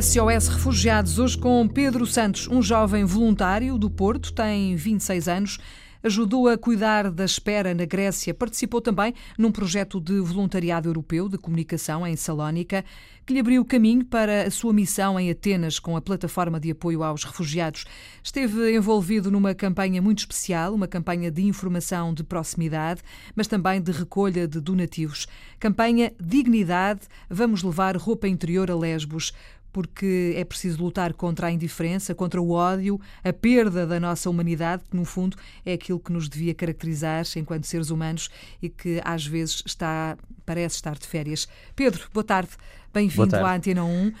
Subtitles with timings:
[0.00, 5.58] SOS Refugiados, hoje com Pedro Santos, um jovem voluntário do Porto, tem 26 anos.
[6.02, 8.32] Ajudou a cuidar da espera na Grécia.
[8.32, 12.82] Participou também num projeto de voluntariado europeu de comunicação em Salónica,
[13.26, 17.02] que lhe abriu caminho para a sua missão em Atenas com a plataforma de apoio
[17.02, 17.84] aos refugiados.
[18.22, 23.02] Esteve envolvido numa campanha muito especial, uma campanha de informação de proximidade,
[23.36, 25.26] mas também de recolha de donativos.
[25.58, 29.34] Campanha Dignidade, vamos levar roupa interior a Lesbos
[29.72, 34.82] porque é preciso lutar contra a indiferença, contra o ódio, a perda da nossa humanidade,
[34.90, 38.28] que no fundo é aquilo que nos devia caracterizar enquanto seres humanos
[38.62, 41.48] e que às vezes está parece estar de férias.
[41.76, 42.50] Pedro, boa tarde.
[42.92, 44.08] Bem-vindo à Antena 1.
[44.08, 44.12] Uh,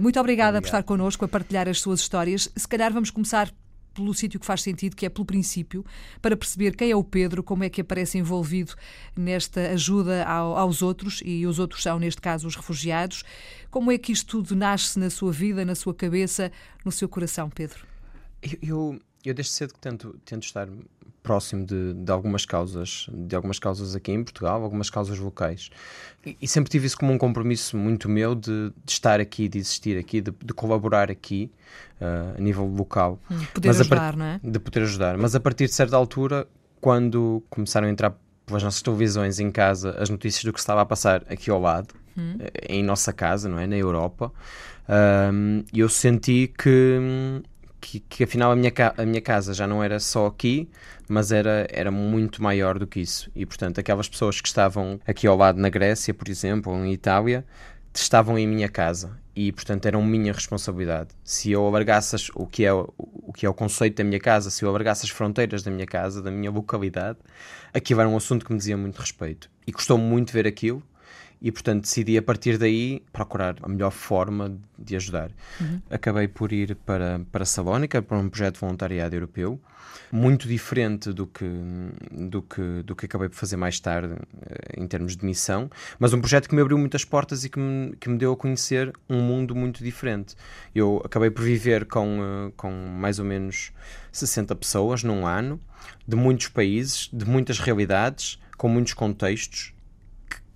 [0.00, 0.62] muito obrigada Obrigado.
[0.62, 2.50] por estar connosco a partilhar as suas histórias.
[2.56, 3.52] Se calhar vamos começar
[3.98, 5.84] pelo sítio que faz sentido, que é pelo princípio,
[6.22, 8.74] para perceber quem é o Pedro, como é que aparece envolvido
[9.16, 13.24] nesta ajuda ao, aos outros, e os outros são, neste caso, os refugiados.
[13.70, 16.52] Como é que isto tudo nasce na sua vida, na sua cabeça,
[16.84, 17.86] no seu coração, Pedro?
[18.40, 20.68] Eu, eu, eu desde cedo que tento, tento estar
[21.22, 25.70] próximo de, de, algumas causas, de algumas causas aqui em Portugal, algumas causas locais.
[26.24, 29.58] E, e sempre tive isso como um compromisso muito meu de, de estar aqui, de
[29.58, 31.50] existir aqui, de, de colaborar aqui
[32.00, 33.18] uh, a nível local.
[33.30, 34.40] Hum, poder Mas ajudar, não é?
[34.42, 35.18] De poder ajudar.
[35.18, 36.48] Mas a partir de certa altura,
[36.80, 40.86] quando começaram a entrar pelas nossas televisões em casa as notícias do que estava a
[40.86, 42.36] passar aqui ao lado, hum.
[42.40, 43.66] Eh, em nossa casa, não é?
[43.66, 44.32] Na Europa,
[44.88, 47.42] um, eu senti que
[47.80, 50.68] que, que afinal a minha, a minha casa já não era só aqui,
[51.08, 53.30] mas era, era muito maior do que isso.
[53.34, 56.92] E portanto, aquelas pessoas que estavam aqui ao lado na Grécia, por exemplo, ou em
[56.92, 57.44] Itália,
[57.94, 61.10] estavam em minha casa e portanto eram minha responsabilidade.
[61.24, 64.50] Se eu alargasse as, o que é o que é o conceito da minha casa,
[64.50, 67.18] se eu alargasse as fronteiras da minha casa, da minha localidade,
[67.72, 69.50] aquilo era um assunto que me dizia muito respeito.
[69.66, 70.82] E custou muito ver aquilo
[71.40, 75.30] e, portanto, decidi a partir daí procurar a melhor forma de ajudar.
[75.60, 75.80] Uhum.
[75.90, 79.60] Acabei por ir para, para Salónica, para um projeto de voluntariado europeu,
[80.10, 81.44] muito diferente do que,
[82.10, 86.12] do, que, do que acabei por fazer mais tarde eh, em termos de missão, mas
[86.12, 88.92] um projeto que me abriu muitas portas e que me, que me deu a conhecer
[89.08, 90.34] um mundo muito diferente.
[90.74, 93.70] Eu acabei por viver com, eh, com mais ou menos
[94.10, 95.60] 60 pessoas num ano,
[96.06, 99.74] de muitos países, de muitas realidades, com muitos contextos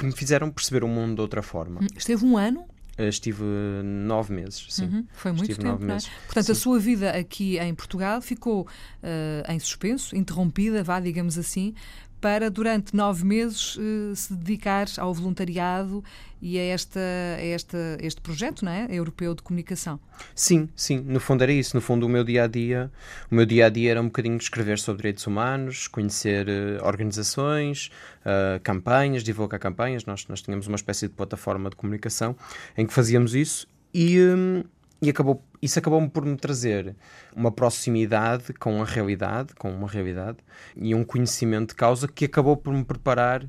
[0.00, 1.82] que me fizeram perceber o mundo de outra forma.
[1.82, 2.64] Hum, esteve um ano?
[2.96, 3.44] Eh, estive
[3.84, 4.86] nove meses, sim.
[4.86, 5.98] Uhum, foi muito Estive tempo, é?
[6.24, 6.52] Portanto, sim.
[6.52, 11.74] a sua vida aqui em Portugal ficou uh, em suspenso, interrompida, vá, digamos assim,
[12.20, 16.04] para durante nove meses uh, se dedicar ao voluntariado
[16.42, 18.86] e a, esta, a esta, este projeto não é?
[18.90, 20.00] europeu de comunicação.
[20.34, 21.76] Sim, sim, no fundo era isso.
[21.76, 22.90] No fundo, o meu dia a dia,
[23.30, 27.90] o meu dia a dia era um bocadinho escrever sobre direitos humanos, conhecer uh, organizações,
[28.20, 30.04] uh, campanhas, divulgar campanhas.
[30.04, 32.36] Nós, nós tínhamos uma espécie de plataforma de comunicação
[32.76, 34.18] em que fazíamos isso e.
[34.20, 34.64] Um,
[35.02, 36.96] e acabou, isso acabou por me trazer
[37.34, 40.38] uma proximidade com a realidade, com uma realidade
[40.76, 43.46] e um conhecimento de causa que acabou por me preparar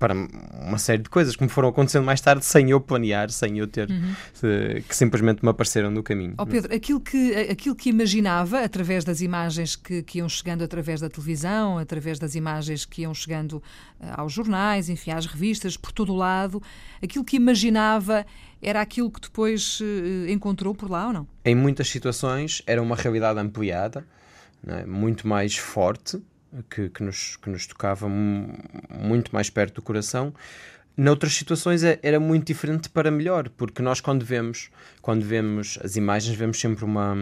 [0.00, 3.58] para uma série de coisas que me foram acontecendo mais tarde sem eu planear, sem
[3.58, 4.12] eu ter uhum.
[4.12, 6.34] uh, que simplesmente me apareceram no caminho.
[6.38, 11.02] Oh Pedro, aquilo que, aquilo que imaginava através das imagens que, que iam chegando através
[11.02, 13.62] da televisão, através das imagens que iam chegando uh,
[14.16, 16.62] aos jornais, enfim, às revistas, por todo o lado,
[17.02, 18.24] aquilo que imaginava
[18.62, 21.28] era aquilo que depois uh, encontrou por lá ou não?
[21.44, 24.02] Em muitas situações era uma realidade ampliada,
[24.66, 24.86] é?
[24.86, 26.18] muito mais forte,
[26.68, 30.34] que, que, nos, que nos tocava muito mais perto do coração.
[30.96, 35.96] Noutras situações é, era muito diferente para melhor, porque nós quando vemos, quando vemos as
[35.96, 37.16] imagens, vemos sempre uma,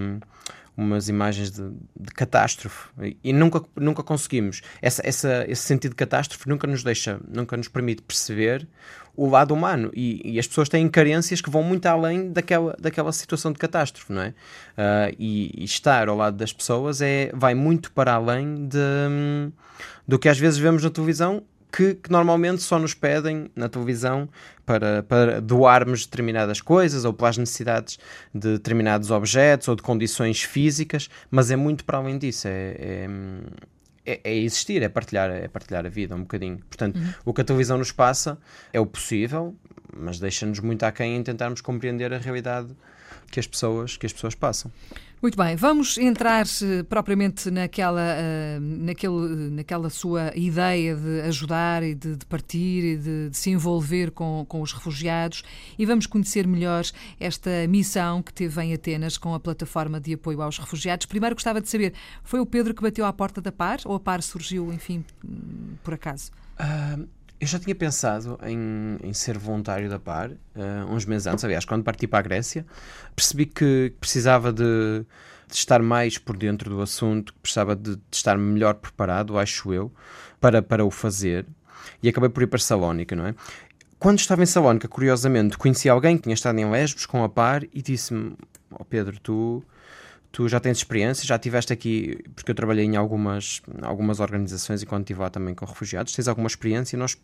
[0.78, 1.68] umas imagens de,
[1.98, 2.88] de, catástrofe
[3.24, 4.62] e nunca, nunca conseguimos.
[4.80, 8.64] Essa, essa, esse sentido de catástrofe nunca nos deixa, nunca nos permite perceber
[9.16, 13.10] o lado humano e, e as pessoas têm carências que vão muito além daquela, daquela
[13.10, 14.28] situação de catástrofe, não é?
[14.28, 19.50] Uh, e, e, estar ao lado das pessoas é, vai muito para além de, um,
[20.06, 24.28] do que às vezes vemos na televisão que, que, normalmente só nos pedem na televisão
[24.64, 27.98] para, para doarmos determinadas coisas ou pelas necessidades
[28.34, 32.48] de determinados objetos ou de condições físicas, mas é muito para além disso.
[32.48, 33.08] É, é,
[34.06, 36.58] é, é existir, é partilhar, é partilhar a vida um bocadinho.
[36.68, 37.12] Portanto, uhum.
[37.26, 38.38] o que a televisão nos passa
[38.72, 39.54] é o possível,
[39.94, 42.74] mas deixa-nos muito aquém em tentarmos compreender a realidade
[43.30, 44.70] que as pessoas, que as pessoas passam.
[45.20, 51.92] Muito bem, vamos entrar uh, propriamente naquela, uh, naquele, naquela sua ideia de ajudar e
[51.92, 55.42] de, de partir e de, de, se envolver com, com os refugiados
[55.76, 56.84] e vamos conhecer melhor
[57.18, 61.04] esta missão que teve em Atenas com a plataforma de apoio aos refugiados.
[61.06, 64.00] Primeiro gostava de saber, foi o Pedro que bateu à porta da PAR ou a
[64.00, 65.04] PAR surgiu, enfim,
[65.82, 66.30] por acaso?
[66.60, 67.08] Uh,
[67.40, 71.44] Eu já tinha pensado em, em ser voluntário da PAR uh, uns meses antes.
[71.44, 72.66] Aliás, quando parti para a Grécia,
[73.14, 75.04] percebi que precisava de,
[75.46, 79.92] de estar mais por dentro do assunto, precisava de, de, estar melhor preparado, acho eu,
[80.40, 81.46] para, para o fazer.
[82.02, 83.34] E acabei por ir para Salónica, não é?
[84.00, 87.64] Quando estava em Salónica, curiosamente, conheci alguém que tinha estado em Lesbos com a PAR
[87.72, 88.36] e disse-me:
[88.70, 89.62] oh Pedro, tu
[90.30, 95.02] tu já tens experiência, já estiveste aqui, porque eu trabalhei em algumas, algumas organizações enquanto
[95.02, 97.16] estive lá também com refugiados, tens alguma experiência e nós,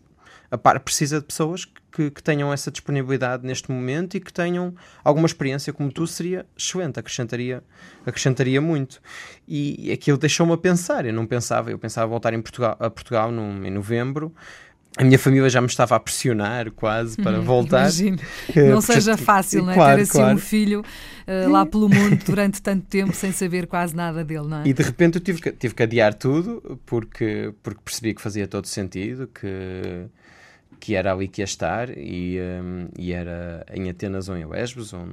[0.49, 4.75] a PAR precisa de pessoas que, que, tenham essa disponibilidade neste momento e que tenham
[5.03, 7.63] alguma experiência como tu, seria excelente, acrescentaria,
[8.05, 9.01] acrescentaria muito.
[9.47, 12.89] E, e aquilo deixou-me a pensar, eu não pensava, eu pensava voltar em Portugal, a
[12.89, 14.33] Portugal num, em novembro,
[14.97, 17.81] a minha família já me estava a pressionar quase para voltar.
[17.81, 18.19] Imagino.
[18.55, 19.75] Eh, não seja fácil, não é?
[19.75, 20.35] Claro, Ter assim claro.
[20.35, 20.81] um filho
[21.27, 24.67] uh, lá pelo mundo durante tanto tempo sem saber quase nada dele, não é?
[24.67, 28.47] E de repente eu tive que, tive que adiar tudo porque, porque percebi que fazia
[28.47, 30.05] todo sentido, que,
[30.79, 34.93] que era ali que ia estar e, um, e era em Atenas ou em Lesbos,
[34.93, 35.07] ou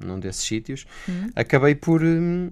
[0.00, 0.86] num desses sítios.
[1.08, 1.30] Hum.
[1.36, 2.02] Acabei por.
[2.02, 2.50] Um,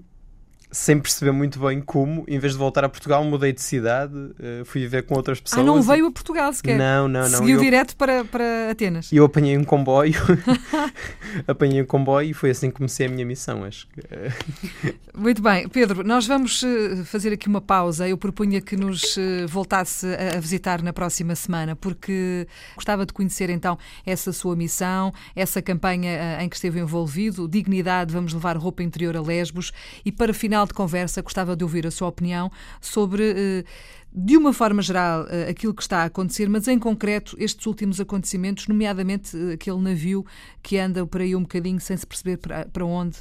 [0.71, 4.65] sem perceber muito bem como, em vez de voltar a Portugal, mudei de cidade, uh,
[4.65, 5.63] fui viver com outras pessoas.
[5.63, 6.77] Ah, não veio a Portugal sequer?
[6.77, 7.39] Não, não, não.
[7.39, 9.13] Seguiu eu, direto para, para Atenas?
[9.13, 10.15] Eu apanhei um comboio,
[11.47, 14.93] apanhei um comboio e foi assim que comecei a minha missão, acho que...
[15.17, 15.69] muito bem.
[15.69, 18.09] Pedro, nós vamos eh, fazer aqui uma pausa.
[18.09, 23.51] Eu propunha que nos eh, voltasse a visitar na próxima semana, porque gostava de conhecer
[23.51, 29.17] então essa sua missão, essa campanha em que esteve envolvido, Dignidade, vamos levar roupa interior
[29.17, 29.73] a Lesbos,
[30.05, 32.51] e para final final de conversa, gostava de ouvir a sua opinião
[32.81, 33.65] sobre, eh,
[34.11, 38.01] de uma forma geral, eh, aquilo que está a acontecer, mas em concreto estes últimos
[38.01, 40.25] acontecimentos, nomeadamente eh, aquele navio
[40.63, 43.19] que anda por aí um bocadinho sem se perceber para onde.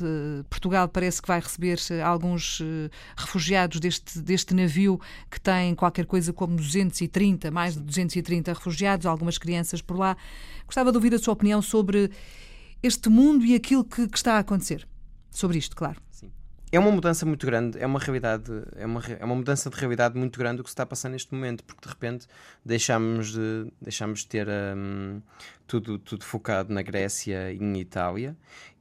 [0.50, 2.62] Portugal parece que vai receber alguns
[3.18, 5.00] refugiados deste, deste navio
[5.30, 10.16] que tem qualquer coisa como 230, mais de 230 refugiados, algumas crianças por lá.
[10.66, 12.10] Gostava de ouvir a sua opinião sobre
[12.82, 14.88] este mundo e aquilo que, que está a acontecer.
[15.30, 16.05] Sobre isto, claro.
[16.72, 20.18] É uma mudança muito grande, é uma realidade, é uma, é uma mudança de realidade
[20.18, 22.28] muito grande o que se está a passar neste momento, porque de repente
[22.66, 25.22] deixamos de, deixamos de ter um,
[25.68, 28.36] tudo, tudo focado na Grécia e em Itália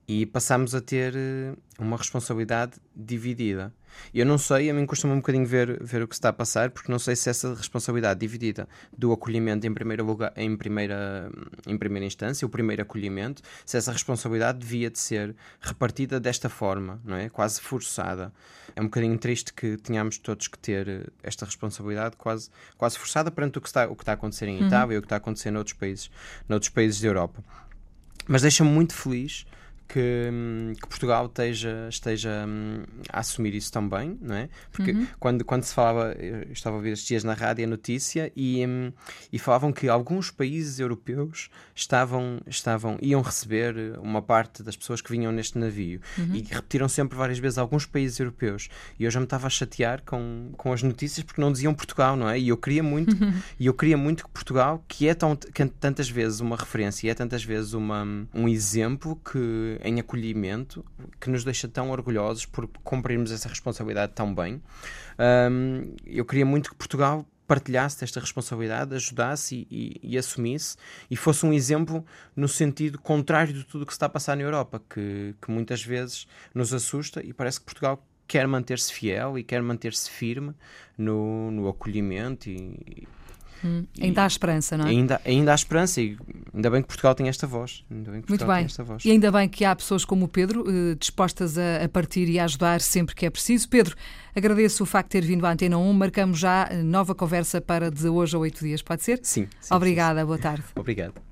[0.07, 3.73] e passamos a ter eh, uma responsabilidade dividida.
[4.13, 6.71] Eu não sei, a mim custa-me um bocadinho ver, ver o que está a passar,
[6.71, 11.31] porque não sei se essa responsabilidade dividida do acolhimento em primeira, lugar, em primeira,
[11.67, 17.01] em primeira instância, o primeiro acolhimento, se essa responsabilidade devia de ser repartida desta forma,
[17.05, 17.29] não é?
[17.29, 18.33] Quase forçada.
[18.77, 23.31] É um bocadinho triste que tenhamos todos que ter eh, esta responsabilidade quase, quase forçada
[23.31, 24.67] perante o que está, o que está a acontecer em uhum.
[24.67, 26.11] Itália e o que está a acontecer noutros países,
[26.49, 27.43] noutros países da Europa.
[28.27, 29.47] Mas deixa-me muito feliz
[29.89, 30.31] que,
[30.81, 34.49] que, Portugal esteja, esteja hum, a assumir isso também, não é?
[34.73, 35.07] Porque uhum.
[35.19, 38.65] quando, quando se falava, eu estava a ouvir estes dias na rádio a notícia e,
[38.67, 38.93] hum,
[39.33, 45.11] e falavam que alguns países europeus estavam, estavam, iam receber uma parte das pessoas que
[45.11, 46.35] vinham neste navio uhum.
[46.35, 50.03] e repetiram sempre várias vezes alguns países europeus e eu já me estava a chatear
[50.05, 52.39] com, com as notícias porque não diziam Portugal, não é?
[52.39, 53.33] E eu queria muito, uhum.
[53.59, 57.11] e eu queria muito que Portugal, que é tão, que é tantas vezes uma referência,
[57.11, 60.85] é tantas vezes uma, um exemplo que em acolhimento
[61.21, 64.63] que nos deixa tão orgulhosos por cumprirmos essa responsabilidade tão bem.
[65.19, 70.77] Um, eu queria muito que Portugal partilhasse esta responsabilidade, ajudasse e, e, e, assumisse
[71.11, 72.05] e fosse um exemplo
[72.35, 75.51] no sentido contrário de tudo o que se está a passar na Europa, que, que
[75.51, 80.55] muitas vezes nos assusta e parece que Portugal quer manter-se fiel e quer manter-se firme
[80.97, 83.07] no, no acolhimento e,
[83.65, 84.91] Hum, ainda há esperança, não é?
[84.91, 86.19] Ainda, ainda há esperança e
[86.55, 87.85] ainda bem que Portugal tem esta voz.
[87.91, 88.67] Bem Muito bem.
[89.05, 92.39] E ainda bem que há pessoas como o Pedro eh, dispostas a, a, partir e
[92.39, 93.69] a ajudar sempre que é preciso.
[93.69, 93.97] Pedro,
[94.35, 95.93] agradeço o facto de ter vindo à Antena 1.
[95.93, 99.21] Marcamos já nova conversa para de hoje a oito dias, pode ser?
[99.23, 99.49] Sim.
[99.61, 100.27] sim Obrigada, sim.
[100.27, 100.65] boa tarde.
[100.77, 101.24] Obrigado.